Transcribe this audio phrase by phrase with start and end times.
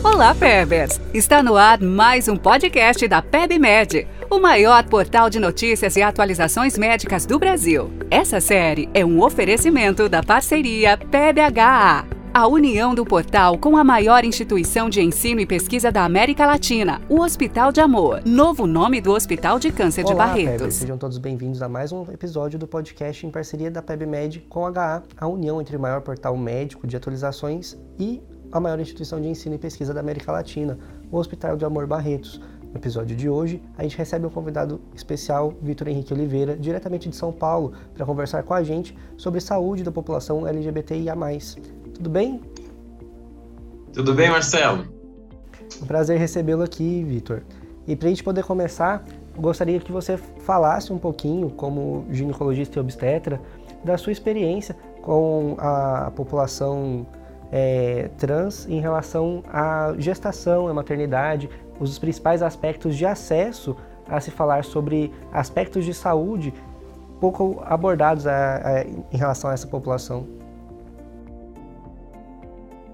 [0.00, 1.00] Olá, Pebers!
[1.12, 6.76] Está no ar mais um podcast da PebMed, o maior portal de notícias e atualizações
[6.76, 7.92] médicas do Brasil.
[8.10, 14.24] Essa série é um oferecimento da parceria PebHA, a união do portal com a maior
[14.24, 19.12] instituição de ensino e pesquisa da América Latina, o Hospital de Amor, novo nome do
[19.12, 20.52] Hospital de Câncer Olá, de Barretos.
[20.52, 24.66] Pebers, sejam todos bem-vindos a mais um episódio do podcast em parceria da PebMed com
[24.66, 28.20] a HA, a união entre o maior portal médico de atualizações e
[28.52, 30.78] a maior instituição de ensino e pesquisa da América Latina,
[31.10, 32.40] o Hospital de Amor Barretos.
[32.72, 37.16] No episódio de hoje, a gente recebe um convidado especial, Vitor Henrique Oliveira, diretamente de
[37.16, 41.14] São Paulo, para conversar com a gente sobre saúde da população LGBTIA+.
[41.94, 42.40] Tudo bem?
[43.92, 44.86] Tudo bem, Marcelo?
[45.82, 47.42] Um prazer recebê-lo aqui, Vitor.
[47.86, 49.04] E para a gente poder começar,
[49.36, 53.40] gostaria que você falasse um pouquinho, como ginecologista e obstetra,
[53.84, 57.06] da sua experiência com a população
[57.52, 63.76] é, trans em relação à gestação, à maternidade, os principais aspectos de acesso
[64.08, 66.52] a se falar sobre aspectos de saúde
[67.20, 70.26] pouco abordados a, a, em relação a essa população.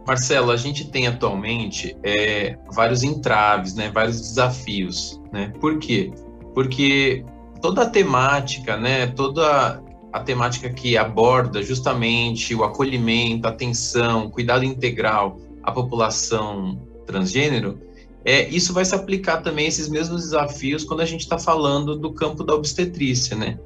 [0.07, 5.21] Marcelo, a gente tem atualmente é, vários entraves, né, vários desafios.
[5.33, 5.53] Né?
[5.61, 6.13] Por quê?
[6.55, 7.25] Porque
[7.61, 15.39] toda a temática, né, toda a temática que aborda justamente o acolhimento, atenção, cuidado integral
[15.63, 17.79] à população transgênero,
[18.25, 21.97] é, isso vai se aplicar também a esses mesmos desafios quando a gente está falando
[21.97, 23.59] do campo da obstetrícia, né?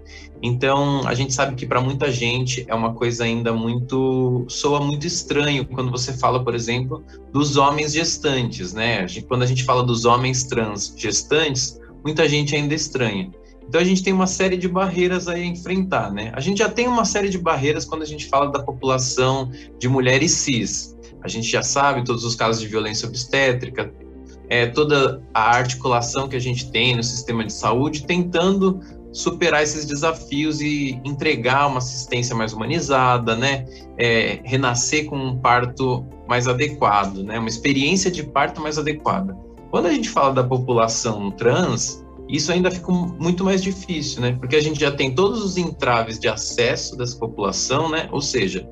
[0.43, 4.45] Então, a gente sabe que para muita gente é uma coisa ainda muito.
[4.49, 9.07] soa muito estranho quando você fala, por exemplo, dos homens gestantes, né?
[9.27, 13.31] Quando a gente fala dos homens trans gestantes, muita gente ainda estranha.
[13.69, 16.31] Então a gente tem uma série de barreiras a enfrentar, né?
[16.35, 19.89] A gente já tem uma série de barreiras quando a gente fala da população de
[19.89, 20.97] mulheres cis.
[21.23, 23.93] A gente já sabe todos os casos de violência obstétrica,
[24.49, 28.81] é, toda a articulação que a gente tem no sistema de saúde, tentando
[29.13, 33.67] superar esses desafios e entregar uma assistência mais humanizada, né?
[33.99, 37.39] É, renascer com um parto mais adequado, né?
[37.39, 39.37] Uma experiência de parto mais adequada.
[39.71, 44.33] Quando a gente fala da população trans, isso ainda fica muito mais difícil, né?
[44.33, 48.09] Porque a gente já tem todos os entraves de acesso dessa população, né?
[48.11, 48.67] Ou seja,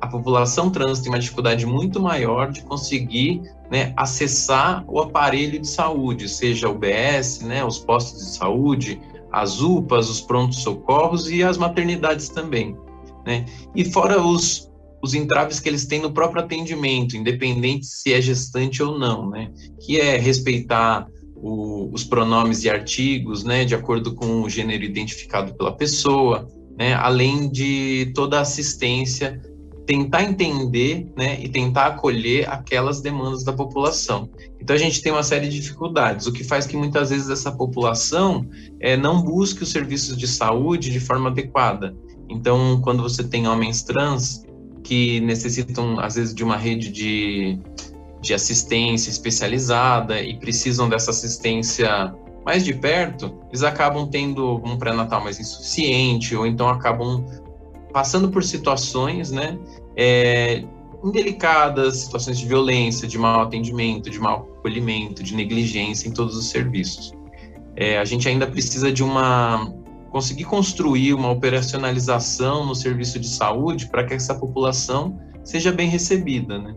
[0.00, 5.68] a população trans tem uma dificuldade muito maior de conseguir né, acessar o aparelho de
[5.68, 9.00] saúde, seja o BS, né, os postos de saúde,
[9.30, 12.76] as UPAs, os prontos-socorros e as maternidades também.
[13.26, 13.44] Né?
[13.76, 18.82] E fora os, os entraves que eles têm no próprio atendimento, independente se é gestante
[18.82, 19.52] ou não, né?
[19.80, 21.06] que é respeitar
[21.42, 26.48] o, os pronomes e artigos, né, de acordo com o gênero identificado pela pessoa,
[26.78, 29.42] né, além de toda a assistência,
[29.84, 34.30] tentar entender, né, e tentar acolher aquelas demandas da população.
[34.60, 37.50] Então a gente tem uma série de dificuldades, o que faz que muitas vezes essa
[37.50, 38.46] população
[38.80, 41.94] é, não busque os serviços de saúde de forma adequada.
[42.30, 44.44] Então, quando você tem homens trans
[44.82, 47.58] que necessitam às vezes de uma rede de
[48.22, 55.22] de assistência especializada e precisam dessa assistência mais de perto, eles acabam tendo um pré-natal
[55.22, 57.24] mais insuficiente ou então acabam
[57.92, 59.58] passando por situações, né,
[59.96, 60.64] é,
[61.04, 66.46] indelicadas, situações de violência, de mau atendimento, de mau acolhimento, de negligência em todos os
[66.46, 67.12] serviços.
[67.76, 69.72] É, a gente ainda precisa de uma
[70.10, 76.58] conseguir construir uma operacionalização no serviço de saúde para que essa população seja bem recebida,
[76.58, 76.76] né?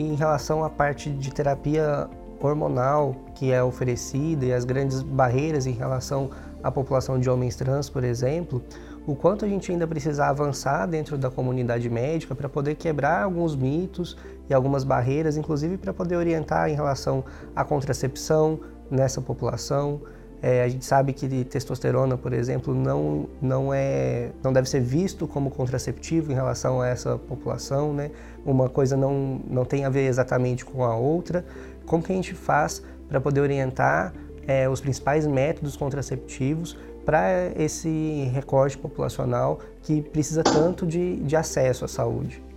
[0.00, 2.08] Em relação à parte de terapia
[2.40, 6.30] hormonal que é oferecida e as grandes barreiras em relação
[6.62, 8.62] à população de homens trans, por exemplo,
[9.06, 13.56] o quanto a gente ainda precisa avançar dentro da comunidade médica para poder quebrar alguns
[13.56, 14.16] mitos
[14.48, 17.24] e algumas barreiras, inclusive para poder orientar em relação
[17.56, 18.60] à contracepção
[18.90, 20.00] nessa população,
[20.40, 25.26] é, a gente sabe que testosterona, por exemplo, não, não, é, não deve ser visto
[25.26, 28.10] como contraceptivo em relação a essa população, né?
[28.46, 31.44] Uma coisa não, não tem a ver exatamente com a outra.
[31.84, 34.12] Como que a gente faz para poder orientar
[34.46, 41.84] é, os principais métodos contraceptivos para esse recorte populacional que precisa tanto de, de acesso
[41.84, 42.47] à saúde?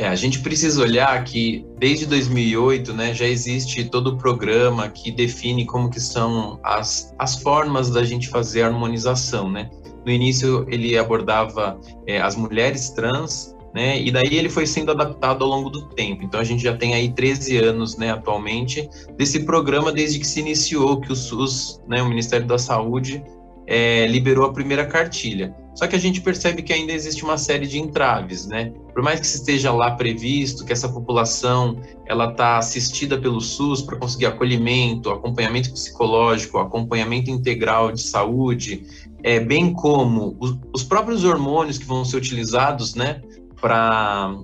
[0.00, 5.10] É, a gente precisa olhar que desde 2008, né, já existe todo o programa que
[5.10, 9.68] define como que são as, as formas da gente fazer a harmonização, né?
[10.06, 14.00] No início ele abordava é, as mulheres trans, né?
[14.00, 16.24] E daí ele foi sendo adaptado ao longo do tempo.
[16.24, 18.88] Então a gente já tem aí 13 anos, né, atualmente,
[19.18, 23.22] desse programa desde que se iniciou, que o SUS, né, o Ministério da Saúde,
[23.66, 25.54] é, liberou a primeira cartilha.
[25.74, 28.72] Só que a gente percebe que ainda existe uma série de entraves, né?
[28.92, 33.96] Por mais que esteja lá previsto que essa população ela está assistida pelo SUS para
[33.96, 38.84] conseguir acolhimento, acompanhamento psicológico, acompanhamento integral de saúde,
[39.22, 43.22] é, bem como os, os próprios hormônios que vão ser utilizados, né,
[43.60, 44.34] para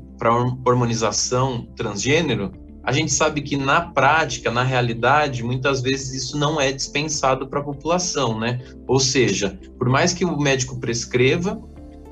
[0.64, 2.52] hormonização transgênero,
[2.86, 7.58] a gente sabe que na prática, na realidade, muitas vezes isso não é dispensado para
[7.58, 8.60] a população, né?
[8.86, 11.60] Ou seja, por mais que o médico prescreva,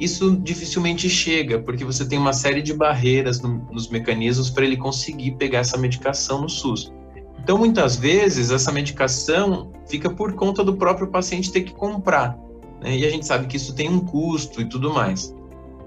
[0.01, 4.77] isso dificilmente chega, porque você tem uma série de barreiras no, nos mecanismos para ele
[4.77, 6.93] conseguir pegar essa medicação no SUS.
[7.39, 12.37] Então, muitas vezes, essa medicação fica por conta do próprio paciente ter que comprar.
[12.83, 12.99] Né?
[12.99, 15.33] E a gente sabe que isso tem um custo e tudo mais.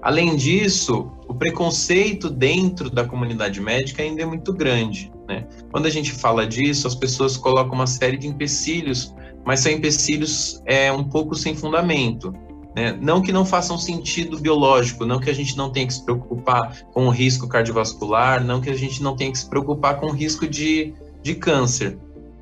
[0.02, 5.12] Além disso, o preconceito dentro da comunidade médica ainda é muito grande.
[5.28, 5.46] Né?
[5.70, 9.14] Quando a gente fala disso, as pessoas colocam uma série de empecilhos,
[9.44, 12.32] mas são empecilhos é, um pouco sem fundamento.
[12.76, 12.96] Né?
[13.00, 16.82] Não que não façam sentido biológico, não que a gente não tenha que se preocupar
[16.92, 20.12] com o risco cardiovascular, não que a gente não tenha que se preocupar com o
[20.12, 21.98] risco de, de câncer,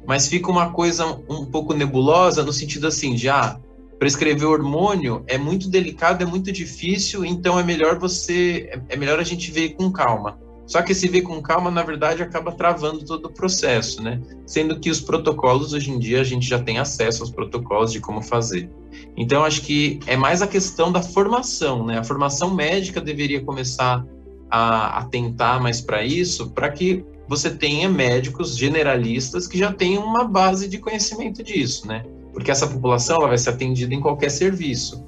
[0.07, 3.59] mas fica uma coisa um pouco nebulosa no sentido assim de ah,
[3.99, 9.19] prescrever hormônio é muito delicado, é muito difícil, então é melhor você, é, é melhor
[9.19, 10.39] a gente ver com calma.
[10.67, 14.21] Só que esse ver com calma, na verdade, acaba travando todo o processo, né?
[14.45, 18.01] Sendo que os protocolos, hoje em dia, a gente já tem acesso aos protocolos de
[18.01, 18.69] como fazer.
[19.17, 21.99] Então, acho que é mais a questão da formação, né?
[21.99, 24.05] A formação médica deveria começar
[24.51, 30.25] a atentar mais para isso, para que você tenha médicos generalistas que já tenham uma
[30.25, 32.05] base de conhecimento disso, né?
[32.37, 35.03] Porque essa população ela vai ser atendida em qualquer serviço.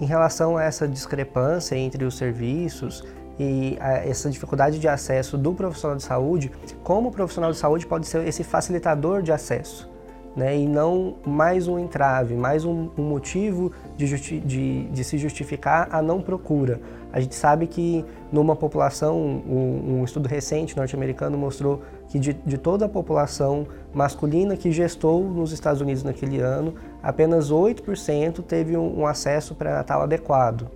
[0.00, 3.04] Em relação a essa discrepância entre os serviços
[3.36, 6.52] e essa dificuldade de acesso do profissional de saúde,
[6.84, 9.90] como o profissional de saúde pode ser esse facilitador de acesso?
[10.36, 14.06] Né, e não mais um entrave, mais um, um motivo de,
[14.40, 16.80] de, de, se justificar a não procura.
[17.12, 22.58] A gente sabe que numa população, um, um estudo recente norte-americano mostrou que de, de,
[22.58, 29.00] toda a população masculina que gestou nos Estados Unidos naquele ano, apenas 8% teve um,
[29.00, 30.68] um acesso pré-natal adequado.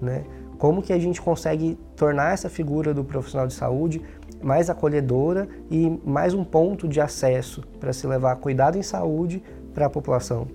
[0.00, 0.24] Né?
[0.58, 4.02] Como que a gente consegue tornar essa figura do profissional de saúde
[4.42, 9.42] mais acolhedora e mais um ponto de acesso para se levar cuidado em saúde
[9.74, 10.48] para a população?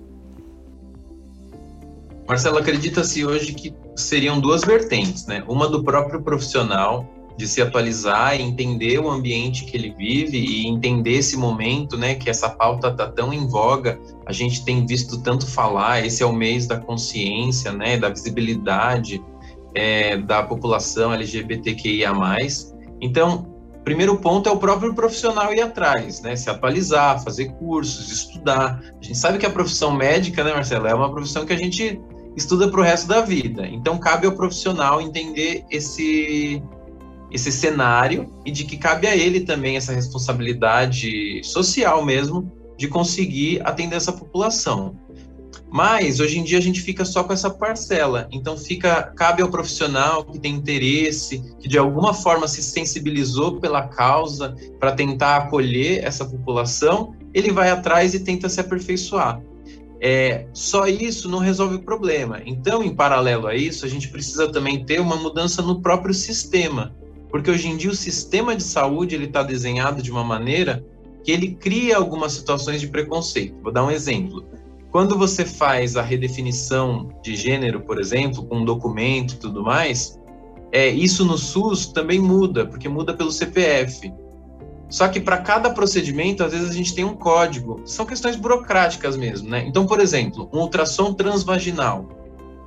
[2.26, 5.44] Marcelo, acredita-se hoje que seriam duas vertentes, né?
[5.46, 10.66] Uma do próprio profissional de se atualizar e entender o ambiente que ele vive e
[10.66, 15.20] entender esse momento, né, que essa pauta está tão em voga, a gente tem visto
[15.20, 19.22] tanto falar, esse é o mês da consciência, né, da visibilidade
[19.74, 22.12] é, da população LGBTQIA+.
[23.00, 23.52] Então,
[23.84, 28.80] primeiro ponto é o próprio profissional ir atrás, né, se atualizar, fazer cursos, estudar.
[29.00, 32.00] A gente sabe que a profissão médica, né, Marcelo, é uma profissão que a gente
[32.36, 33.66] estuda para o resto da vida.
[33.66, 36.62] Então, cabe ao profissional entender esse
[37.34, 43.60] esse cenário e de que cabe a ele também essa responsabilidade social mesmo de conseguir
[43.64, 44.96] atender essa população.
[45.68, 49.50] Mas hoje em dia a gente fica só com essa parcela, então fica cabe ao
[49.50, 56.04] profissional que tem interesse, que de alguma forma se sensibilizou pela causa para tentar acolher
[56.04, 59.42] essa população, ele vai atrás e tenta se aperfeiçoar.
[60.00, 62.40] É, só isso não resolve o problema.
[62.44, 66.94] Então, em paralelo a isso, a gente precisa também ter uma mudança no próprio sistema
[67.34, 70.86] porque hoje em dia o sistema de saúde ele está desenhado de uma maneira
[71.24, 73.56] que ele cria algumas situações de preconceito.
[73.60, 74.44] Vou dar um exemplo.
[74.92, 80.16] Quando você faz a redefinição de gênero, por exemplo, com um documento e tudo mais,
[80.70, 84.12] é, isso no SUS também muda, porque muda pelo CPF.
[84.88, 87.82] Só que para cada procedimento, às vezes a gente tem um código.
[87.84, 89.64] São questões burocráticas mesmo, né?
[89.66, 92.08] Então, por exemplo, um ultrassom transvaginal.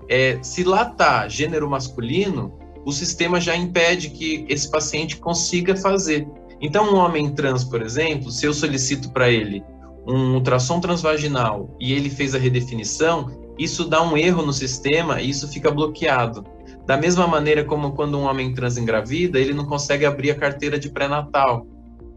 [0.10, 6.26] É, se lá tá gênero masculino, o sistema já impede que esse paciente consiga fazer.
[6.62, 9.62] Então, um homem trans, por exemplo, se eu solicito para ele
[10.08, 13.30] um ultrassom transvaginal e ele fez a redefinição,
[13.60, 16.46] isso dá um erro no sistema e isso fica bloqueado.
[16.86, 20.80] Da mesma maneira como quando um homem trans engravida, ele não consegue abrir a carteira
[20.80, 21.68] de pré-natal,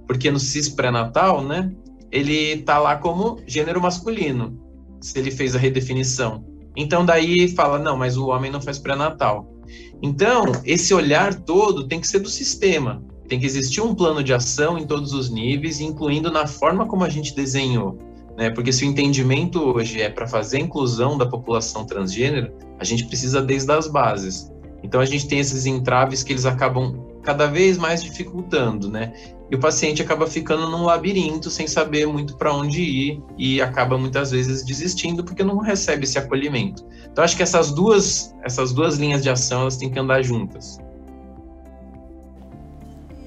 [0.06, 1.68] porque no CIS pré-natal, né,
[2.12, 4.56] ele tá lá como gênero masculino,
[5.00, 6.44] se ele fez a redefinição.
[6.76, 9.59] Então daí fala, não, mas o homem não faz pré-natal.
[10.02, 13.02] Então, esse olhar todo tem que ser do sistema.
[13.28, 17.04] Tem que existir um plano de ação em todos os níveis, incluindo na forma como
[17.04, 17.98] a gente desenhou.
[18.36, 18.50] Né?
[18.50, 23.04] Porque se o entendimento hoje é para fazer a inclusão da população transgênero, a gente
[23.04, 24.50] precisa desde as bases.
[24.82, 29.12] Então a gente tem esses entraves que eles acabam cada vez mais dificultando, né?
[29.50, 33.98] E o paciente acaba ficando num labirinto sem saber muito para onde ir e acaba
[33.98, 36.86] muitas vezes desistindo porque não recebe esse acolhimento.
[37.10, 40.78] Então acho que essas duas essas duas linhas de ação elas têm que andar juntas.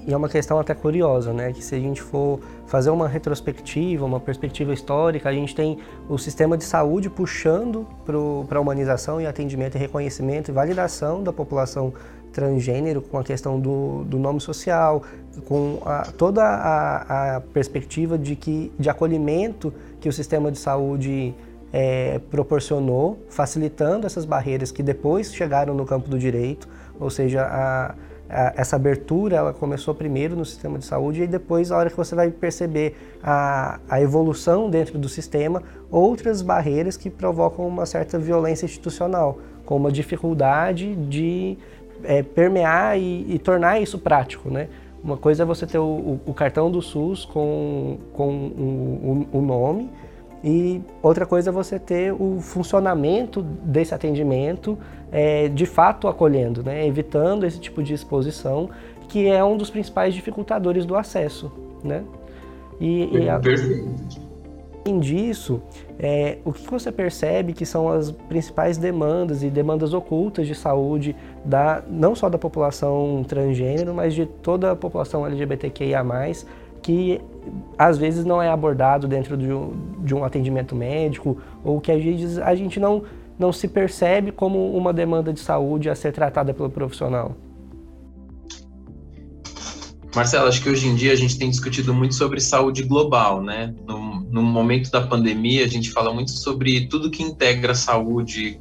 [0.06, 1.53] E é uma questão até curiosa, né?
[1.53, 5.77] Que se a gente for fazer uma retrospectiva, uma perspectiva histórica, a gente tem
[6.10, 7.88] o sistema de saúde puxando
[8.48, 11.94] para a humanização e atendimento e reconhecimento e validação da população
[12.33, 15.03] transgênero com a questão do, do nome social,
[15.45, 21.33] com a, toda a, a, perspectiva de, que, de acolhimento que o sistema de saúde
[21.71, 26.67] é, proporcionou, facilitando essas barreiras que depois chegaram no campo do direito,
[26.99, 27.95] ou seja, a,
[28.29, 32.15] essa abertura ela começou primeiro no sistema de saúde e depois, a hora que você
[32.15, 35.61] vai perceber a, a evolução dentro do sistema,
[35.91, 41.57] outras barreiras que provocam uma certa violência institucional, como a dificuldade de
[42.03, 44.67] é, permear e, e, tornar isso prático, né?
[45.03, 49.41] Uma coisa é você ter o, o cartão do SUS com, com o, o, o
[49.41, 49.89] nome
[50.43, 54.77] e outra coisa é você ter o funcionamento desse atendimento
[55.10, 56.86] é, de fato acolhendo, né?
[56.86, 58.69] evitando esse tipo de exposição,
[59.07, 61.51] que é um dos principais dificultadores do acesso.
[61.81, 62.03] Né?
[62.79, 63.39] E, e a...
[64.85, 65.61] Além disso,
[65.97, 71.15] é, o que você percebe que são as principais demandas e demandas ocultas de saúde
[71.45, 76.03] da, não só da população transgênero, mas de toda a população LGBTQIA+,
[76.81, 77.21] que
[77.77, 82.03] às vezes não é abordado dentro de um, de um atendimento médico, ou que às
[82.03, 83.03] vezes a gente não,
[83.39, 87.37] não se percebe como uma demanda de saúde a ser tratada pelo profissional.
[90.15, 93.73] Marcelo, acho que hoje em dia a gente tem discutido muito sobre saúde global, né?
[93.87, 94.02] No,
[94.33, 98.59] no momento da pandemia, a gente fala muito sobre tudo que integra a saúde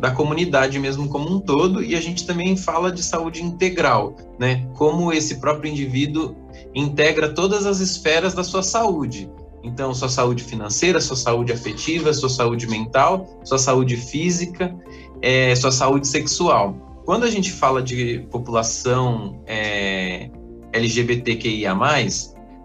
[0.00, 4.66] da comunidade mesmo como um todo, e a gente também fala de saúde integral, né?
[4.74, 6.34] Como esse próprio indivíduo
[6.74, 9.30] integra todas as esferas da sua saúde.
[9.62, 14.74] Então, sua saúde financeira, sua saúde afetiva, sua saúde mental, sua saúde física,
[15.20, 16.74] é, sua saúde sexual.
[17.04, 20.30] Quando a gente fala de população é,
[20.72, 21.76] LGBTQIA+,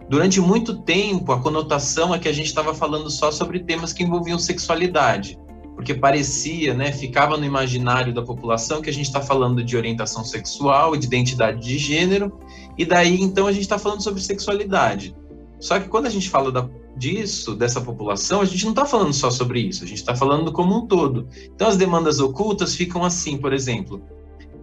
[0.08, 4.02] durante muito tempo a conotação é que a gente estava falando só sobre temas que
[4.02, 5.38] envolviam sexualidade,
[5.74, 10.24] porque parecia, né, ficava no imaginário da população que a gente está falando de orientação
[10.24, 12.38] sexual e de identidade de gênero,
[12.76, 15.14] e daí então a gente está falando sobre sexualidade.
[15.60, 19.12] Só que quando a gente fala da, disso, dessa população, a gente não está falando
[19.12, 21.28] só sobre isso, a gente está falando como um todo.
[21.54, 24.02] Então as demandas ocultas ficam assim, por exemplo,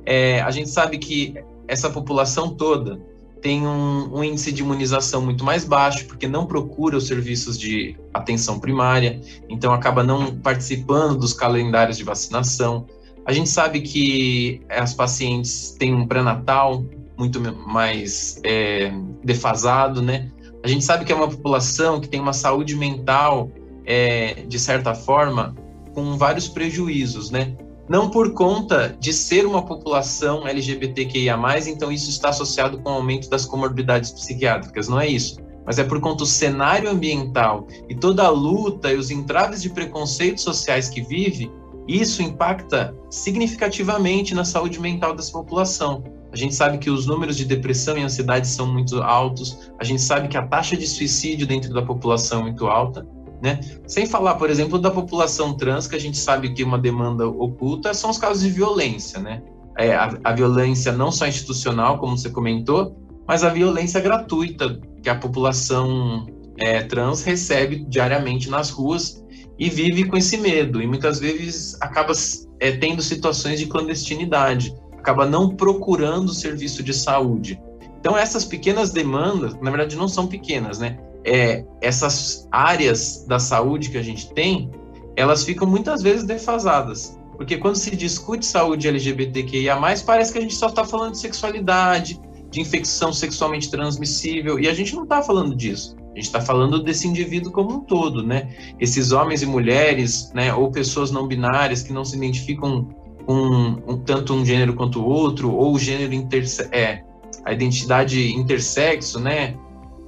[0.05, 1.35] é, a gente sabe que
[1.67, 2.99] essa população toda
[3.45, 7.95] tem um, um, índice de imunização muito mais baixo, porque não procura os serviços de
[8.11, 12.87] atenção primária, então acaba não participando dos calendários de vacinação.
[13.23, 16.83] A gente sabe que as pacientes têm um pré-natal
[17.15, 18.91] muito mais é,
[19.23, 20.31] defasado, né?
[20.63, 23.51] A gente sabe que é uma população que tem uma saúde mental,
[23.85, 25.55] é, de certa forma,
[25.93, 27.55] com vários prejuízos, né?
[27.87, 31.37] Não por conta de ser uma população LGBTQIA+,
[31.67, 35.39] então isso está associado com o aumento das comorbidades psiquiátricas, não é isso.
[35.65, 39.69] Mas é por conta do cenário ambiental e toda a luta e os entraves de
[39.69, 41.51] preconceitos sociais que vive,
[41.87, 46.03] isso impacta significativamente na saúde mental dessa população.
[46.31, 50.01] A gente sabe que os números de depressão e ansiedade são muito altos, a gente
[50.01, 53.07] sabe que a taxa de suicídio dentro da população é muito alta,
[53.41, 53.59] né?
[53.87, 57.93] Sem falar, por exemplo, da população trans, que a gente sabe que uma demanda oculta
[57.93, 59.41] são os casos de violência, né?
[59.77, 62.95] É, a, a, violência não só institucional, como você comentou,
[63.27, 66.25] mas a violência gratuita que a população
[66.57, 69.23] é, trans recebe diariamente nas ruas
[69.59, 72.13] e vive com esse medo e muitas vezes acaba
[72.59, 77.59] é, tendo situações de clandestinidade, acaba não procurando serviço de saúde.
[77.99, 80.97] Então essas pequenas demandas, na verdade não são pequenas, né?
[81.25, 84.69] É, essas áreas da saúde que a gente tem,
[85.15, 87.17] elas ficam muitas vezes defasadas.
[87.35, 92.19] Porque quando se discute saúde LGBTQIA, parece que a gente só está falando de sexualidade,
[92.49, 95.95] de infecção sexualmente transmissível, e a gente não está falando disso.
[95.99, 98.55] A gente está falando desse indivíduo como um todo, né?
[98.79, 102.87] Esses homens e mulheres, né, ou pessoas não binárias que não se identificam
[103.25, 107.03] com um, tanto um gênero quanto o outro, ou o gênero interse é,
[107.43, 109.57] a identidade intersexo, né?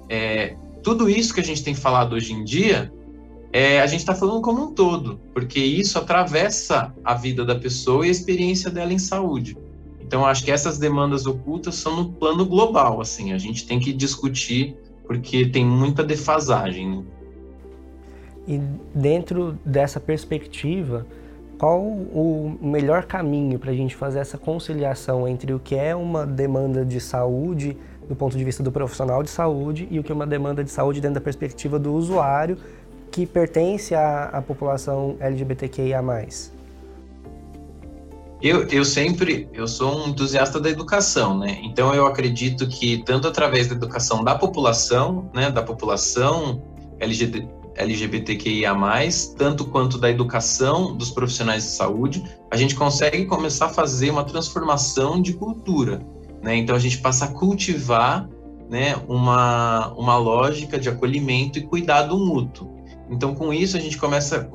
[0.10, 2.92] É, tudo isso que a gente tem falado hoje em dia,
[3.52, 8.06] é, a gente está falando como um todo, porque isso atravessa a vida da pessoa
[8.06, 9.58] e a experiência dela em saúde.
[10.02, 13.92] Então, acho que essas demandas ocultas são no plano global, assim, a gente tem que
[13.92, 16.98] discutir porque tem muita defasagem.
[16.98, 17.04] Né?
[18.48, 18.62] E
[18.94, 21.06] dentro dessa perspectiva,
[21.58, 26.26] qual o melhor caminho para a gente fazer essa conciliação entre o que é uma
[26.26, 27.76] demanda de saúde
[28.08, 30.72] do ponto de vista do profissional de saúde e o que é uma demanda de
[30.72, 32.58] saúde dentro da perspectiva do usuário
[33.12, 36.02] que pertence à, à população LGBTQIA+.
[38.42, 41.60] Eu, eu sempre, eu sou um entusiasta da educação, né?
[41.64, 46.62] Então eu acredito que tanto através da educação da população, né, da população
[47.00, 47.48] LGBT,
[47.78, 48.76] LGBTQIA+,
[49.38, 54.24] tanto quanto da educação dos profissionais de saúde, a gente consegue começar a fazer uma
[54.24, 56.02] transformação de cultura,
[56.42, 56.56] né?
[56.56, 58.30] Então a gente passa a cultivar,
[58.70, 62.76] né, uma uma lógica de acolhimento e cuidado mútuo.
[63.10, 64.50] Então com isso a gente começa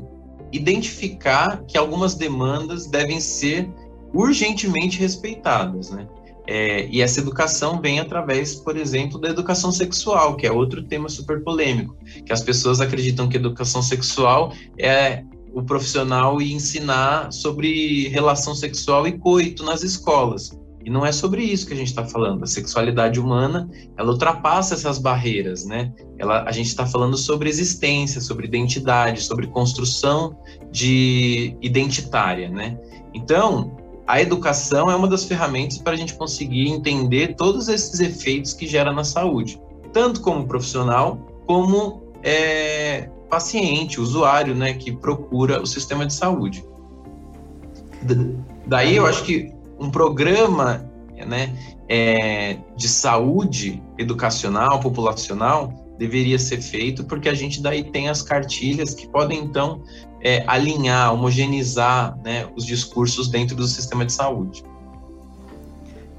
[0.53, 3.71] identificar que algumas demandas devem ser
[4.13, 6.07] urgentemente respeitadas, né?
[6.47, 11.09] É, e essa educação vem através, por exemplo, da educação sexual, que é outro tema
[11.09, 11.97] super polêmico,
[12.27, 15.23] que as pessoas acreditam que educação sexual é
[15.55, 20.51] o profissional ensinar sobre relação sexual e coito nas escolas.
[20.85, 22.43] E não é sobre isso que a gente está falando.
[22.43, 25.93] A sexualidade humana, ela ultrapassa essas barreiras, né?
[26.19, 30.37] Ela, a gente está falando sobre existência, sobre identidade, sobre construção
[30.71, 32.79] de identitária, né?
[33.15, 38.53] Então, a educação é uma das ferramentas para a gente conseguir entender todos esses efeitos
[38.53, 39.61] que gera na saúde,
[39.93, 46.65] tanto como profissional como é, paciente, usuário, né, que procura o sistema de saúde.
[48.67, 50.89] Daí eu acho que um programa
[51.27, 51.53] né,
[51.89, 58.95] é, de saúde educacional, populacional, deveria ser feito, porque a gente daí tem as cartilhas
[58.95, 59.83] que podem então
[60.21, 64.65] é, alinhar, homogeneizar né, os discursos dentro do sistema de saúde.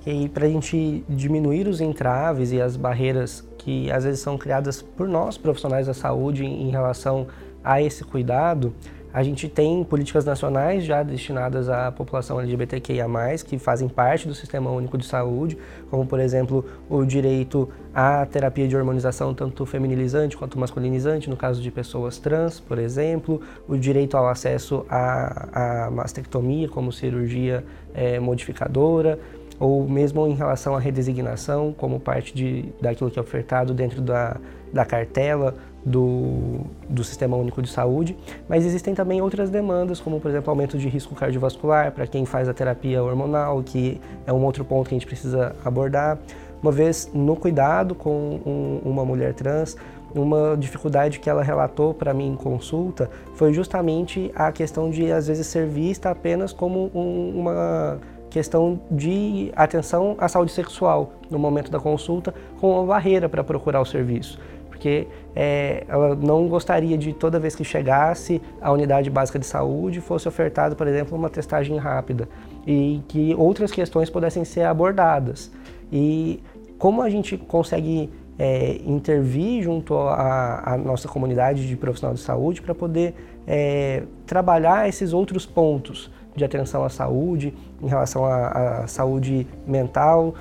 [0.06, 4.82] E para a gente diminuir os entraves e as barreiras que às vezes são criadas
[4.82, 7.28] por nós, profissionais da saúde, em relação
[7.64, 8.74] a esse cuidado,
[9.14, 13.06] a gente tem políticas nacionais já destinadas à população LGBTQIA+,
[13.46, 15.56] que fazem parte do Sistema Único de Saúde,
[15.92, 21.62] como, por exemplo, o direito à terapia de hormonização tanto feminilizante quanto masculinizante, no caso
[21.62, 28.20] de pessoas trans, por exemplo, o direito ao acesso à, à mastectomia como cirurgia é,
[28.20, 29.20] modificadora,
[29.60, 34.38] ou mesmo em relação à redesignação, como parte de, daquilo que é ofertado dentro da,
[34.74, 35.54] da cartela
[35.86, 38.18] do, do Sistema Único de Saúde,
[38.48, 42.48] mas existem também outras demandas, como por exemplo aumento de risco cardiovascular para quem faz
[42.48, 46.18] a terapia hormonal, que é um outro ponto que a gente precisa abordar.
[46.62, 49.76] Uma vez no cuidado com um, uma mulher trans,
[50.16, 55.28] uma dificuldade que ela relatou para mim em consulta foi justamente a questão de às
[55.28, 61.70] vezes ser vista apenas como um, uma questão de atenção à saúde sexual no momento
[61.70, 64.40] da consulta, com uma barreira para procurar o serviço
[64.84, 70.00] porque é, ela não gostaria de toda vez que chegasse à unidade básica de saúde
[70.00, 72.28] fosse ofertado, por exemplo, uma testagem rápida
[72.68, 75.52] e que outras questões pudessem ser abordadas.
[75.92, 76.42] E
[76.78, 82.76] como a gente consegue é, intervir junto à, nossa comunidade de profissional de saúde para
[82.76, 83.16] poder
[83.48, 90.34] é, trabalhar esses outros pontos de atenção à saúde, em relação à, à saúde mental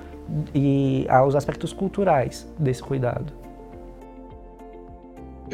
[0.55, 3.42] e aos aspectos culturais desse cuidado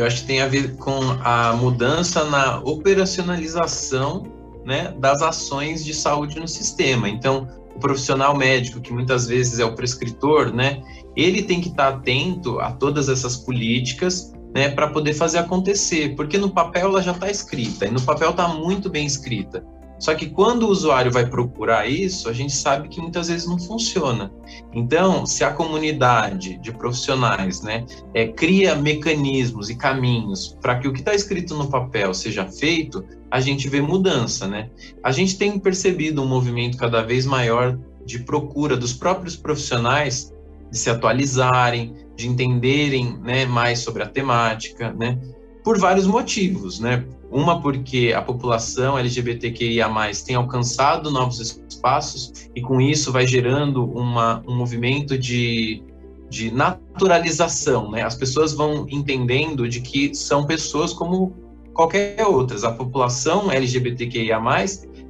[0.00, 4.24] eu acho que tem a ver com a mudança na operacionalização
[4.64, 7.08] né, das ações de saúde no sistema.
[7.08, 10.82] Então, o profissional médico, que muitas vezes é o prescritor, né,
[11.16, 16.38] ele tem que estar atento a todas essas políticas né, para poder fazer acontecer, porque
[16.38, 19.64] no papel ela já está escrita, e no papel está muito bem escrita.
[19.98, 23.58] Só que quando o usuário vai procurar isso, a gente sabe que muitas vezes não
[23.58, 24.32] funciona.
[24.72, 27.84] Então, se a comunidade de profissionais né,
[28.14, 33.04] é, cria mecanismos e caminhos para que o que está escrito no papel seja feito,
[33.30, 34.46] a gente vê mudança.
[34.46, 34.70] Né?
[35.02, 40.32] A gente tem percebido um movimento cada vez maior de procura dos próprios profissionais
[40.70, 45.18] de se atualizarem, de entenderem né, mais sobre a temática, né?
[45.68, 47.04] Por vários motivos, né?
[47.30, 49.86] Uma porque a população LGBTQIA+,
[50.24, 55.82] tem alcançado novos espaços e com isso vai gerando uma, um movimento de,
[56.30, 58.00] de naturalização, né?
[58.00, 61.36] As pessoas vão entendendo de que são pessoas como
[61.74, 62.64] qualquer outras.
[62.64, 64.40] A população LGBTQIA+,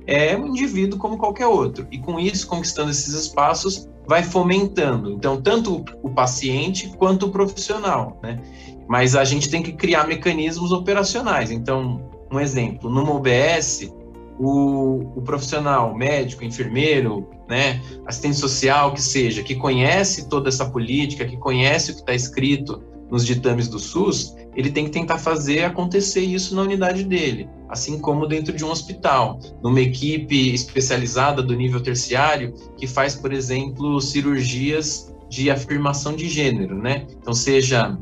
[0.08, 1.86] é um indivíduo como qualquer outro.
[1.92, 5.12] E com isso, conquistando esses espaços, vai fomentando.
[5.12, 8.42] Então, tanto o paciente quanto o profissional, né?
[8.88, 11.50] Mas a gente tem que criar mecanismos operacionais.
[11.50, 13.92] Então, um exemplo, numa UBS,
[14.38, 21.24] o, o, profissional médico, enfermeiro, né, assistente social, que seja, que conhece toda essa política,
[21.24, 25.64] que conhece o que está escrito nos ditames do SUS, ele tem que tentar fazer
[25.64, 31.54] acontecer isso na unidade dele, assim como dentro de um hospital, numa equipe especializada do
[31.54, 37.06] nível terciário que faz, por exemplo, cirurgias de afirmação de gênero, né?
[37.18, 37.98] Então, seja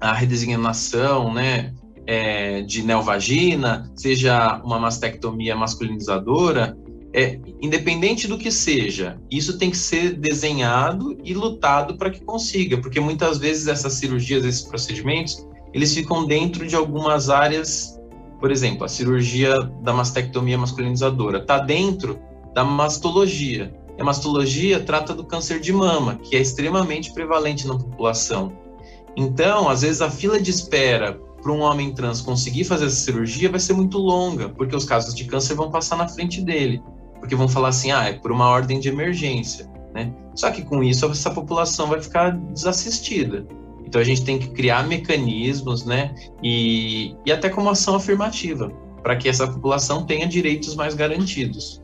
[0.00, 1.74] a redesignação, né,
[2.06, 6.76] é, de neovagina, seja uma mastectomia masculinizadora,
[7.12, 12.78] é, independente do que seja, isso tem que ser desenhado e lutado para que consiga,
[12.78, 17.98] porque muitas vezes essas cirurgias, esses procedimentos, eles ficam dentro de algumas áreas,
[18.40, 22.18] por exemplo, a cirurgia da mastectomia masculinizadora está dentro
[22.54, 23.74] da mastologia.
[23.96, 28.52] E a mastologia trata do câncer de mama, que é extremamente prevalente na população.
[29.18, 33.50] Então, às vezes a fila de espera para um homem trans conseguir fazer essa cirurgia
[33.50, 36.80] vai ser muito longa, porque os casos de câncer vão passar na frente dele
[37.18, 40.12] porque vão falar assim, ah, é por uma ordem de emergência, né?
[40.34, 43.46] Só que com isso essa população vai ficar desassistida.
[43.84, 46.14] Então a gente tem que criar mecanismos, né?
[46.42, 48.70] E, e até como ação afirmativa,
[49.02, 51.82] para que essa população tenha direitos mais garantidos.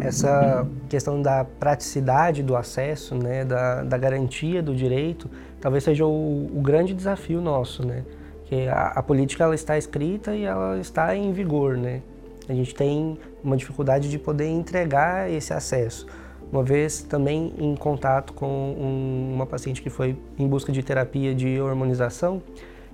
[0.00, 6.46] Essa questão da praticidade do acesso, né, da, da garantia do direito, talvez seja o,
[6.46, 8.02] o grande desafio nosso, né?
[8.46, 12.00] Que a, a política ela está escrita e ela está em vigor, né?
[12.48, 16.06] A gente tem uma dificuldade de poder entregar esse acesso.
[16.50, 21.34] Uma vez também em contato com um, uma paciente que foi em busca de terapia
[21.34, 22.42] de hormonização,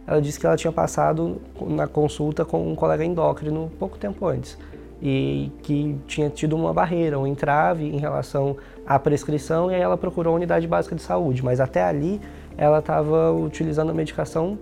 [0.07, 4.59] ela disse que ela tinha passado na consulta com um colega endócrino pouco tempo antes
[5.01, 8.57] e que tinha tido uma barreira, um entrave em relação
[8.87, 12.21] à prescrição e aí ela procurou a unidade básica de saúde, mas até ali
[12.57, 14.59] ela estava utilizando a medicação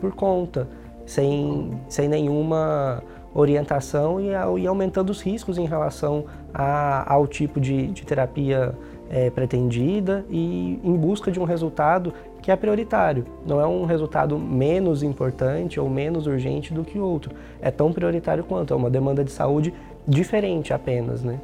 [0.00, 0.68] por conta,
[1.04, 7.88] sem, sem nenhuma orientação e, e aumentando os riscos em relação a, ao tipo de,
[7.88, 8.74] de terapia
[9.08, 12.12] é, pretendida e em busca de um resultado
[12.46, 13.26] que é prioritário.
[13.44, 17.34] Não é um resultado menos importante ou menos urgente do que outro.
[17.60, 19.74] É tão prioritário quanto, é uma demanda de saúde
[20.06, 21.40] diferente apenas, né?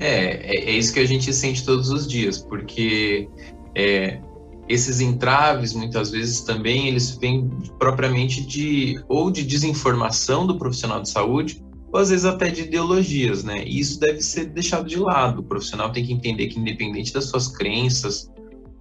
[0.00, 3.28] É, é, é isso que a gente sente todos os dias, porque
[3.74, 4.18] é,
[4.66, 11.10] esses entraves muitas vezes também eles vêm propriamente de ou de desinformação do profissional de
[11.10, 13.64] saúde ou às vezes até de ideologias, né?
[13.64, 15.40] E isso deve ser deixado de lado.
[15.40, 18.30] O profissional tem que entender que independente das suas crenças,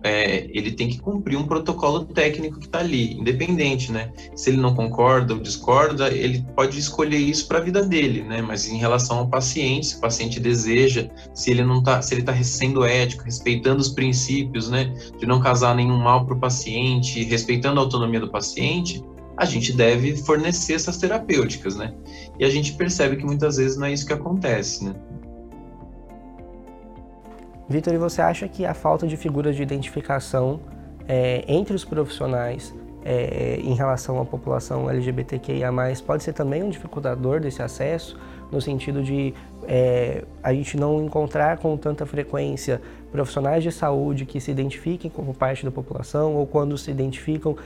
[0.04, 4.12] é, ele tem que cumprir um protocolo técnico que está ali, independente, né?
[4.36, 8.42] Se ele não concorda ou discorda, ele pode escolher isso para a vida dele, né?
[8.42, 12.22] Mas em relação ao paciente, se o paciente deseja, se ele não tá, se ele
[12.22, 14.94] está sendo ético, respeitando os princípios, né?
[15.20, 19.04] De não causar nenhum mal para o paciente, respeitando a autonomia do paciente,
[19.38, 21.94] a gente deve fornecer essas terapêuticas, né?
[22.40, 24.96] E a gente percebe que muitas vezes não é isso que acontece, né?
[27.70, 30.60] Vitor, e você acha que a falta de figuras de identificação
[31.08, 32.74] é, entre os profissionais
[33.04, 35.72] é, em relação à população LGBTQIA+,
[36.06, 38.18] pode ser também um dificultador desse acesso,
[38.52, 39.34] no sentido de
[39.68, 42.82] é, a gente não encontrar com tanta frequência
[43.18, 47.58] profissionais de saúde que se identifiquem como parte da população, ou quando se identificam,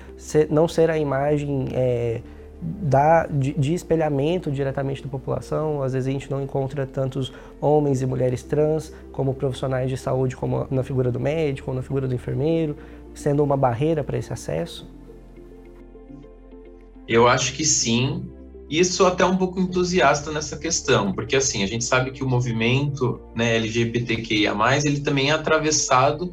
[0.50, 2.22] não ser a imagem é,
[2.62, 5.84] da, de, de, espelhamento diretamente da população.
[5.84, 10.38] Às vezes a gente não encontra tantos homens e mulheres trans como profissionais de saúde,
[10.38, 12.78] como na figura do médico ou na figura do enfermeiro,
[13.14, 14.90] sendo uma barreira para esse acesso?
[17.06, 18.24] Eu acho que sim.
[18.72, 22.30] E sou até um pouco entusiasta nessa questão, porque assim, a gente sabe que o
[22.30, 24.56] movimento né, LGBTQIA+,
[24.86, 26.32] ele também é atravessado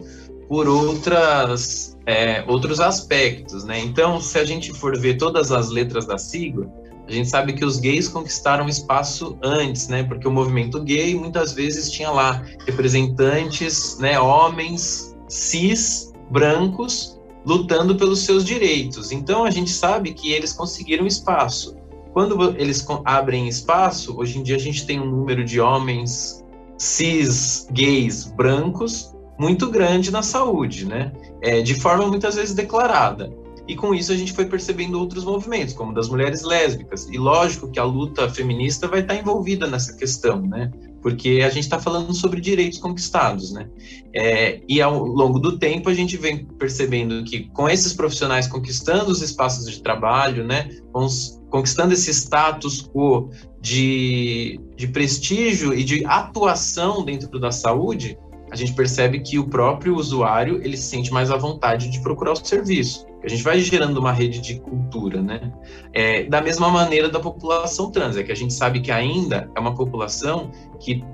[0.48, 3.80] por outras é, outros aspectos, né?
[3.80, 6.72] Então, se a gente for ver todas as letras da sigla,
[7.08, 10.04] a gente sabe que os gays conquistaram espaço antes, né?
[10.04, 18.20] Porque o movimento gay muitas vezes tinha lá representantes, né, homens cis, brancos, lutando pelos
[18.20, 19.10] seus direitos.
[19.10, 21.77] Então a gente sabe que eles conseguiram espaço.
[22.12, 26.44] Quando eles abrem espaço, hoje em dia a gente tem um número de homens
[26.76, 31.12] cis, gays, brancos muito grande na saúde, né?
[31.40, 33.32] É, de forma muitas vezes declarada.
[33.68, 37.06] E com isso a gente foi percebendo outros movimentos, como das mulheres lésbicas.
[37.10, 40.72] E lógico que a luta feminista vai estar envolvida nessa questão, né?
[41.02, 43.68] Porque a gente está falando sobre direitos conquistados, né?
[44.14, 49.10] É, e ao longo do tempo a gente vem percebendo que com esses profissionais conquistando
[49.10, 50.70] os espaços de trabalho, né?
[51.50, 53.30] Conquistando esse status quo
[53.60, 58.18] de, de prestígio e de atuação dentro da saúde,
[58.50, 62.32] a gente percebe que o próprio usuário ele se sente mais à vontade de procurar
[62.32, 63.06] o serviço.
[63.22, 65.52] A gente vai gerando uma rede de cultura, né?
[65.92, 69.60] É, da mesma maneira da população trans, é que a gente sabe que ainda é
[69.60, 71.04] uma população que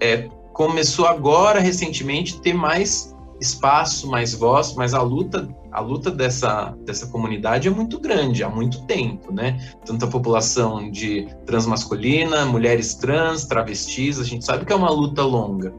[0.00, 6.76] é, começou agora recentemente ter mais espaço, mais voz, mas a luta, a luta dessa,
[6.84, 9.58] dessa comunidade é muito grande, há muito tempo, né?
[9.84, 15.22] Tanto a população de transmasculina, mulheres trans, travestis, a gente sabe que é uma luta
[15.22, 15.72] longa.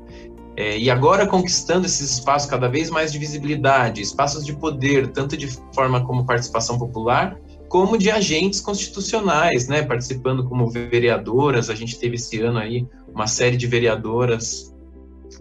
[0.58, 5.38] É, e agora conquistando esses espaços cada vez mais de visibilidade, espaços de poder, tanto
[5.38, 11.70] de forma como participação popular, como de agentes constitucionais, né, participando como vereadoras.
[11.70, 14.71] A gente teve esse ano aí uma série de vereadoras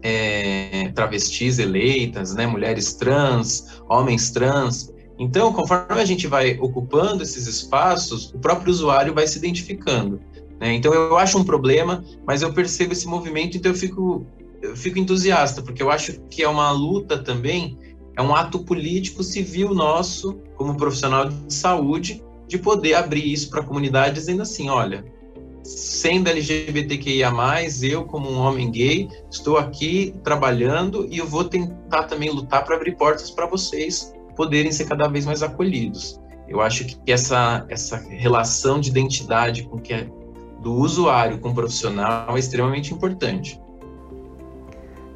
[0.02, 4.92] é, travestis eleitas, né, mulheres trans, homens trans.
[5.18, 10.20] Então, conforme a gente vai ocupando esses espaços, o próprio usuário vai se identificando.
[10.58, 10.74] Né?
[10.74, 14.26] Então, eu acho um problema, mas eu percebo esse movimento, então eu fico,
[14.62, 17.76] eu fico entusiasta, porque eu acho que é uma luta também
[18.16, 23.60] é um ato político civil nosso, como profissional de saúde, de poder abrir isso para
[23.60, 25.04] a comunidade, dizendo assim: olha,
[25.62, 27.30] sendo LGBTQIA,
[27.82, 32.76] eu, como um homem gay, estou aqui trabalhando e eu vou tentar também lutar para
[32.76, 36.20] abrir portas para vocês poderem ser cada vez mais acolhidos.
[36.48, 40.08] Eu acho que essa, essa relação de identidade com que é
[40.60, 43.60] do usuário com o profissional é extremamente importante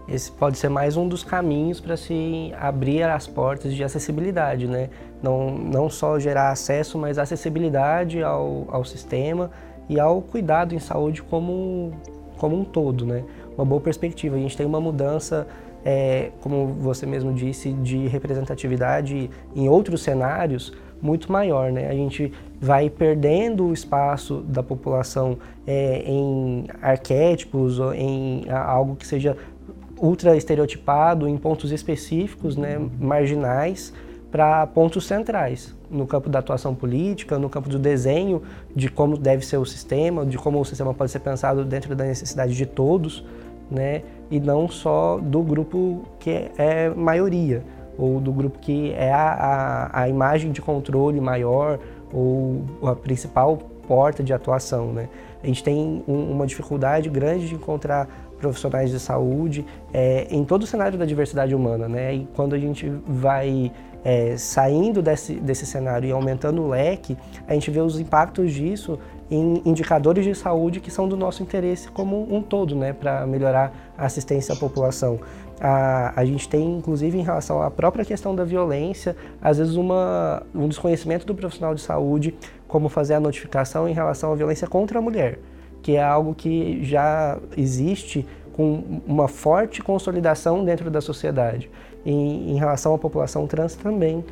[0.07, 4.91] esse pode ser mais um dos caminhos para se abrir as portas de acessibilidade, né?
[5.23, 9.51] Não, não só gerar acesso, mas acessibilidade ao, ao sistema
[9.89, 11.93] e ao cuidado em saúde como,
[12.37, 13.25] como um todo, né?
[13.57, 14.37] Uma boa perspectiva.
[14.37, 15.47] A gente tem uma mudança,
[15.85, 21.89] é, como você mesmo disse, de representatividade em outros cenários muito maior, né?
[21.89, 29.37] A gente vai perdendo o espaço da população é, em arquétipos, em algo que seja
[29.99, 33.93] ultra estereotipado em pontos específicos, né, marginais,
[34.35, 38.43] para pontos centrais, no campo da atuação política, no campo do desenho
[38.75, 42.03] de como deve ser o sistema, de como o sistema pode ser pensado dentro da
[42.03, 43.25] necessidade de todos,
[43.71, 47.63] né, e não só do grupo que é maioria,
[47.97, 51.79] ou do grupo que é a, a, a imagem de controle maior,
[52.13, 54.93] ou a principal porta de atuação.
[54.93, 55.09] Né?
[55.45, 58.09] A gente tem um, uma dificuldade grande de encontrar
[58.41, 62.15] profissionais de saúde é, em todo o cenário da diversidade humana, né?
[62.15, 63.73] E quando a gente vai
[64.05, 67.17] é, saindo desse, desse cenário e aumentando o leque,
[67.49, 68.99] a gente vê os impactos disso
[69.31, 73.73] em indicadores de saúde que são do nosso interesse como um todo, né, para melhorar
[73.97, 75.19] a assistência à população.
[75.61, 80.43] A, a gente tem, inclusive, em relação à própria questão da violência, às vezes uma,
[80.55, 82.35] um desconhecimento do profissional de saúde
[82.69, 85.39] como fazer a notificação em relação à violência contra a mulher
[85.85, 91.71] que é algo que já existe com uma forte consolidação dentro da sociedade.
[92.05, 94.25] Em, em relação à população trans também,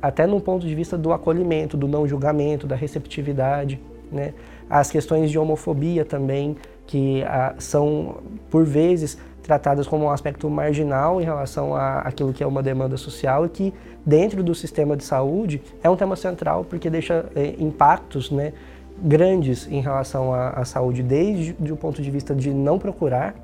[0.00, 3.80] até no ponto de vista do acolhimento, do não julgamento, da receptividade,
[4.12, 4.34] né?
[4.68, 6.56] As questões de homofobia também,
[6.86, 8.16] que ah, são,
[8.50, 12.96] por vezes, tratadas como um aspecto marginal em relação a aquilo que é uma demanda
[12.96, 17.54] social e que, dentro do sistema de saúde, é um tema central porque deixa eh,
[17.58, 18.52] impactos, né?
[19.02, 23.34] grandes em relação à, à saúde, desde o ponto de vista de não procurar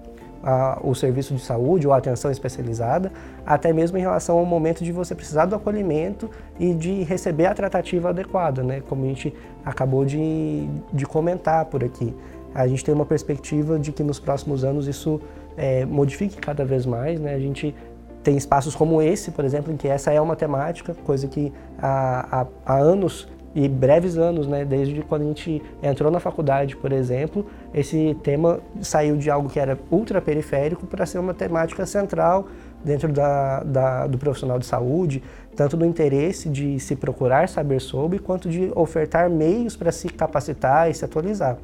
[0.43, 3.13] a, o serviço de saúde ou atenção especializada,
[3.45, 7.55] até mesmo em relação ao momento de você precisar do acolhimento e de receber a
[7.55, 8.83] tratativa adequada, né?
[8.89, 12.15] como a gente acabou de, de comentar por aqui.
[12.55, 15.21] A gente tem uma perspectiva de que nos próximos anos isso
[15.57, 17.35] é, modifique cada vez mais, né?
[17.35, 17.75] a gente
[18.23, 22.41] tem espaços como esse, por exemplo, em que essa é uma temática, coisa que há,
[22.41, 26.93] há, há anos e breves anos, né, desde quando a gente entrou na faculdade, por
[26.93, 32.47] exemplo, esse tema saiu de algo que era ultra periférico para ser uma temática central
[32.85, 35.23] dentro da, da, do profissional de saúde,
[35.57, 40.89] tanto do interesse de se procurar saber sobre, quanto de ofertar meios para se capacitar
[40.89, 41.59] e se atualizar.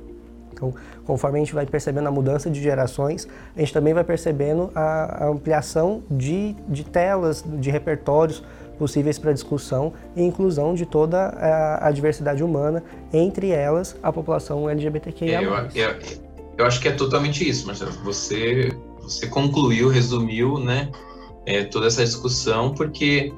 [0.53, 4.71] Então, conforme a gente vai percebendo a mudança de gerações, a gente também vai percebendo
[4.75, 8.43] a, a ampliação de, de telas, de repertórios
[8.77, 14.69] possíveis para discussão e inclusão de toda a, a, diversidade humana, entre elas a população
[14.69, 15.41] LGBTQIA+.
[15.41, 15.95] É, eu, eu,
[16.59, 17.93] eu, acho que é totalmente isso, Marcelo.
[18.05, 20.91] Você, você concluiu, resumiu né,
[21.45, 23.33] é, toda essa discussão, porque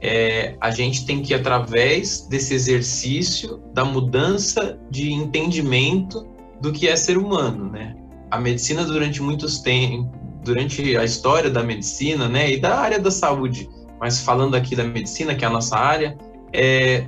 [0.00, 6.26] é, a gente tem que, através desse exercício da mudança de entendimento
[6.60, 7.94] do que é ser humano, né?
[8.30, 10.10] A medicina durante muitos tempos,
[10.44, 13.68] durante a história da medicina, né, e da área da saúde,
[14.02, 16.18] mas falando aqui da medicina, que é a nossa área,
[16.52, 17.06] é,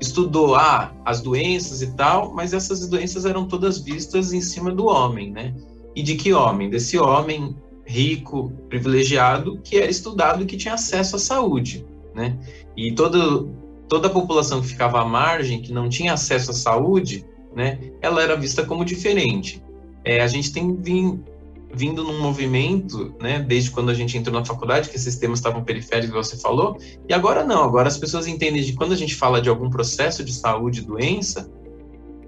[0.00, 4.86] estudou ah, as doenças e tal, mas essas doenças eram todas vistas em cima do
[4.86, 5.52] homem, né?
[5.92, 6.70] E de que homem?
[6.70, 12.38] Desse homem rico, privilegiado, que era estudado e que tinha acesso à saúde, né?
[12.76, 13.50] E todo,
[13.88, 17.90] toda a população que ficava à margem, que não tinha acesso à saúde, né?
[18.00, 19.60] Ela era vista como diferente.
[20.04, 21.24] É, a gente tem vindo,
[21.72, 25.62] vindo num movimento, né, desde quando a gente entrou na faculdade, que esses temas estavam
[25.62, 26.76] periféricos, você falou,
[27.08, 30.24] e agora não, agora as pessoas entendem de quando a gente fala de algum processo
[30.24, 31.50] de saúde, doença,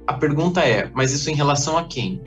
[0.06, 2.20] a pergunta é, mas isso em relação a quem?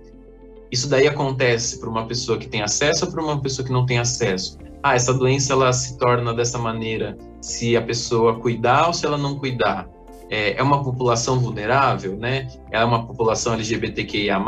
[0.71, 3.85] Isso daí acontece para uma pessoa que tem acesso ou para uma pessoa que não
[3.85, 4.57] tem acesso?
[4.81, 9.17] Ah, essa doença ela se torna dessa maneira se a pessoa cuidar ou se ela
[9.17, 9.87] não cuidar.
[10.29, 12.47] É, é uma população vulnerável, né?
[12.71, 14.39] É uma população LGBTQIA+,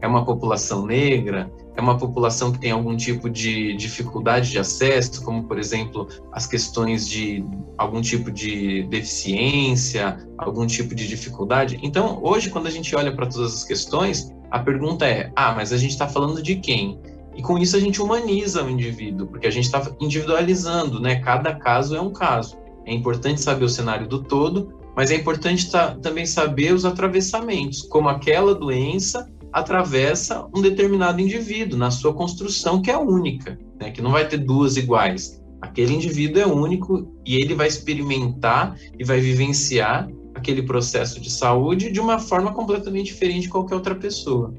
[0.00, 5.22] é uma população negra, é uma população que tem algum tipo de dificuldade de acesso,
[5.24, 7.44] como, por exemplo, as questões de
[7.78, 11.78] algum tipo de deficiência, algum tipo de dificuldade.
[11.82, 15.72] Então, hoje, quando a gente olha para todas as questões, a pergunta é: ah, mas
[15.72, 16.98] a gente está falando de quem?
[17.36, 21.16] E com isso a gente humaniza o indivíduo, porque a gente está individualizando, né?
[21.20, 22.58] Cada caso é um caso.
[22.84, 25.70] É importante saber o cenário do todo, mas é importante
[26.02, 32.90] também saber os atravessamentos, como aquela doença atravessa um determinado indivíduo na sua construção que
[32.90, 33.90] é única, né?
[33.90, 35.40] que não vai ter duas iguais.
[35.60, 41.90] Aquele indivíduo é único e ele vai experimentar e vai vivenciar aquele processo de saúde
[41.90, 44.54] de uma forma completamente diferente de qualquer outra pessoa.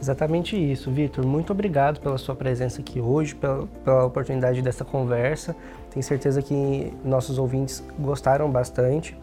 [0.00, 1.26] Exatamente isso, Vitor.
[1.26, 5.56] Muito obrigado pela sua presença aqui hoje, pela, pela, oportunidade dessa conversa.
[5.90, 9.16] Tenho certeza que nossos ouvintes gostaram bastante.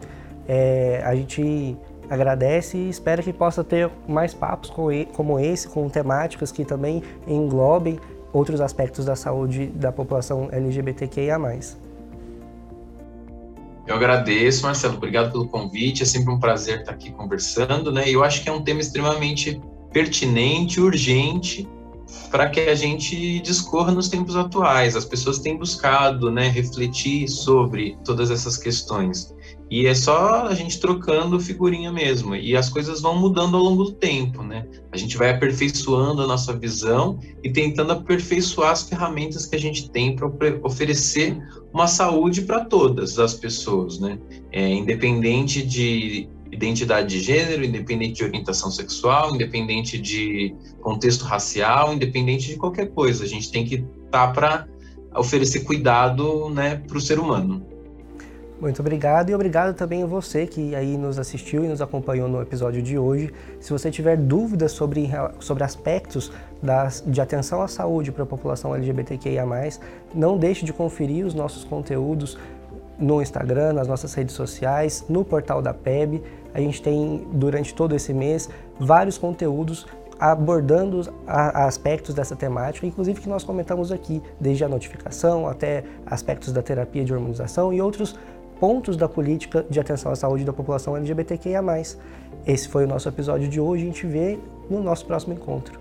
[0.46, 1.76] É, a gente
[2.08, 4.70] agradece e espera que possa ter mais papos
[5.12, 7.98] como esse, com temáticas que também englobem
[8.32, 11.38] outros aspectos da saúde da população LGBTQIA+.
[13.86, 18.08] Eu agradeço, Marcelo, obrigado pelo convite, é sempre um prazer estar aqui conversando, né?
[18.08, 19.60] E eu acho que é um tema extremamente
[19.92, 21.68] pertinente, urgente,
[22.30, 24.96] para que a gente discorra nos tempos atuais.
[24.96, 29.34] As pessoas têm buscado, né, refletir sobre todas essas questões.
[29.68, 32.36] E é só a gente trocando figurinha mesmo.
[32.36, 34.66] E as coisas vão mudando ao longo do tempo, né?
[34.92, 39.90] A gente vai aperfeiçoando a nossa visão e tentando aperfeiçoar as ferramentas que a gente
[39.90, 40.28] tem para
[40.62, 41.36] oferecer
[41.72, 44.18] uma saúde para todas as pessoas, né?
[44.52, 52.48] É, independente de identidade de gênero, independente de orientação sexual, independente de contexto racial, independente
[52.48, 53.24] de qualquer coisa.
[53.24, 54.68] A gente tem que estar tá para
[55.16, 57.75] oferecer cuidado né, para o ser humano.
[58.58, 62.40] Muito obrigado e obrigado também a você que aí nos assistiu e nos acompanhou no
[62.40, 63.30] episódio de hoje.
[63.60, 68.74] Se você tiver dúvidas sobre, sobre aspectos das, de atenção à saúde para a população
[68.74, 69.44] LGBTQIA+,
[70.14, 72.38] não deixe de conferir os nossos conteúdos
[72.98, 76.22] no Instagram, nas nossas redes sociais, no portal da PEB.
[76.54, 78.48] A gente tem, durante todo esse mês,
[78.80, 79.86] vários conteúdos
[80.18, 86.62] abordando aspectos dessa temática, inclusive que nós comentamos aqui, desde a notificação até aspectos da
[86.62, 88.16] terapia de hormonização e outros
[88.60, 91.62] pontos da política de atenção à saúde da população LGBTQIA+.
[92.46, 94.38] Esse foi o nosso episódio de hoje, a gente vê
[94.70, 95.80] no nosso próximo encontro.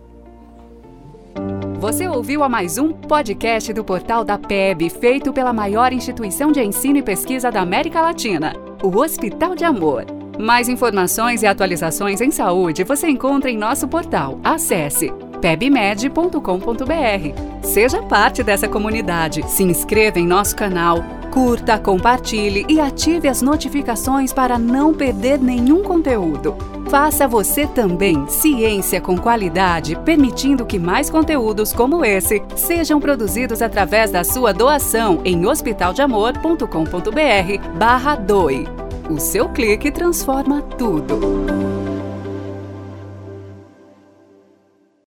[1.80, 6.62] Você ouviu a mais um podcast do portal da PEB, feito pela maior instituição de
[6.62, 10.06] ensino e pesquisa da América Latina, o Hospital de Amor.
[10.40, 14.40] Mais informações e atualizações em saúde você encontra em nosso portal.
[14.44, 15.12] Acesse
[15.42, 16.40] pebmed.com.br.
[17.62, 21.04] Seja parte dessa comunidade, se inscreva em nosso canal,
[21.36, 26.56] curta, compartilhe e ative as notificações para não perder nenhum conteúdo.
[26.90, 34.12] Faça você também ciência com qualidade, permitindo que mais conteúdos como esse sejam produzidos através
[34.12, 38.66] da sua doação em hospitaldeamor.com.br barra doe.
[39.10, 41.75] O seu clique transforma tudo.